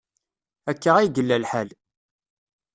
[0.69, 1.69] Akka ay yella lḥal.